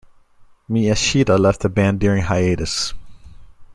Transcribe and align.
Miyashita 0.67 1.39
left 1.39 1.59
the 1.61 1.69
band 1.69 1.99
during 1.99 2.23
hiatus. 2.23 2.95